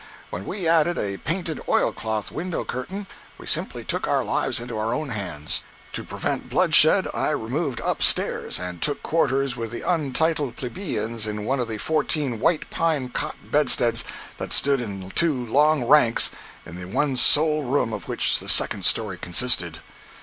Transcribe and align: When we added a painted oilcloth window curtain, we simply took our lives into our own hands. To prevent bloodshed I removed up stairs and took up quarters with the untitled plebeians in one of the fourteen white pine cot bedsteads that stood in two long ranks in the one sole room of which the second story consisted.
When 0.31 0.45
we 0.47 0.67
added 0.67 0.97
a 0.97 1.17
painted 1.17 1.61
oilcloth 1.69 2.31
window 2.31 2.63
curtain, 2.65 3.05
we 3.37 3.45
simply 3.45 3.83
took 3.83 4.07
our 4.07 4.23
lives 4.23 4.59
into 4.59 4.75
our 4.79 4.95
own 4.95 5.09
hands. 5.09 5.61
To 5.93 6.03
prevent 6.03 6.49
bloodshed 6.49 7.07
I 7.13 7.29
removed 7.29 7.79
up 7.81 8.01
stairs 8.01 8.59
and 8.59 8.81
took 8.81 8.97
up 8.97 9.03
quarters 9.03 9.55
with 9.55 9.69
the 9.69 9.83
untitled 9.87 10.55
plebeians 10.55 11.27
in 11.27 11.45
one 11.45 11.59
of 11.59 11.67
the 11.67 11.77
fourteen 11.77 12.39
white 12.39 12.67
pine 12.71 13.09
cot 13.09 13.35
bedsteads 13.51 14.03
that 14.37 14.53
stood 14.53 14.81
in 14.81 15.11
two 15.11 15.45
long 15.45 15.83
ranks 15.85 16.31
in 16.65 16.77
the 16.77 16.87
one 16.87 17.15
sole 17.15 17.61
room 17.63 17.93
of 17.93 18.07
which 18.07 18.39
the 18.39 18.49
second 18.49 18.85
story 18.85 19.19
consisted. 19.19 19.81